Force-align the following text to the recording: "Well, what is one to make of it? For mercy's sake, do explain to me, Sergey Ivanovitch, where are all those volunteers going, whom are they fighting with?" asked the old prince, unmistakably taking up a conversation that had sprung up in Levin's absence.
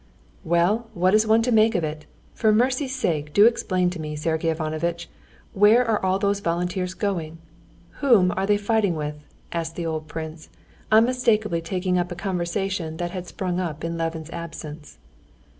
"Well, 0.43 0.89
what 0.95 1.13
is 1.13 1.27
one 1.27 1.43
to 1.43 1.51
make 1.51 1.75
of 1.75 1.83
it? 1.83 2.07
For 2.33 2.51
mercy's 2.51 2.95
sake, 2.95 3.33
do 3.33 3.45
explain 3.45 3.91
to 3.91 4.01
me, 4.01 4.15
Sergey 4.15 4.49
Ivanovitch, 4.49 5.07
where 5.53 5.85
are 5.87 6.03
all 6.03 6.17
those 6.17 6.39
volunteers 6.39 6.95
going, 6.95 7.37
whom 7.99 8.31
are 8.35 8.47
they 8.47 8.57
fighting 8.57 8.95
with?" 8.95 9.17
asked 9.51 9.75
the 9.75 9.85
old 9.85 10.07
prince, 10.07 10.49
unmistakably 10.91 11.61
taking 11.61 11.99
up 11.99 12.11
a 12.11 12.15
conversation 12.15 12.97
that 12.97 13.11
had 13.11 13.27
sprung 13.27 13.59
up 13.59 13.83
in 13.83 13.95
Levin's 13.95 14.31
absence. 14.31 14.97